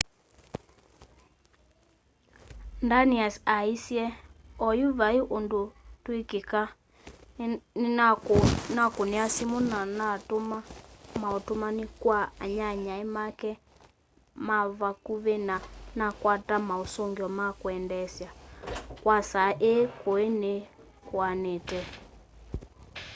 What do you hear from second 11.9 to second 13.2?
kwa anyanyae